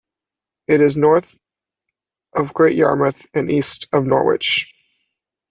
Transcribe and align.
It 0.67 0.81
is 0.81 0.97
north 0.97 1.27
of 2.33 2.55
Great 2.55 2.75
Yarmouth 2.75 3.21
and 3.35 3.51
east 3.51 3.87
of 3.93 4.03
Norwich. 4.03 4.65